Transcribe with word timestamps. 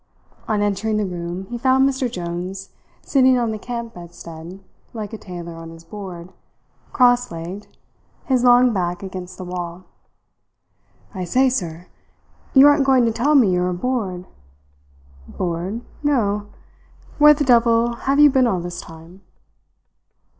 On 0.47 0.63
entering 0.63 0.97
the 0.97 1.05
room, 1.05 1.45
he 1.51 1.59
found 1.59 1.87
Mr. 1.87 2.11
Jones 2.11 2.69
sitting 3.03 3.37
on 3.37 3.51
the 3.51 3.59
camp 3.59 3.93
bedstead 3.93 4.59
like 4.95 5.13
a 5.13 5.17
tailor 5.19 5.53
on 5.53 5.69
his 5.69 5.83
board, 5.83 6.31
cross 6.91 7.29
legged, 7.31 7.67
his 8.25 8.43
long 8.43 8.73
back 8.73 9.03
against 9.03 9.37
the 9.37 9.43
wall. 9.43 9.83
"I 11.13 11.23
say, 11.23 11.49
sir. 11.49 11.85
You 12.55 12.65
aren't 12.65 12.83
going 12.83 13.05
to 13.05 13.11
tell 13.11 13.35
me 13.35 13.53
you 13.53 13.61
are 13.61 13.73
bored?" 13.73 14.25
"Bored! 15.27 15.81
No! 16.01 16.47
Where 17.19 17.35
the 17.35 17.43
devil 17.43 17.93
have 17.93 18.19
you 18.19 18.31
been 18.31 18.47
all 18.47 18.59
this 18.59 18.81
time?" 18.81 19.21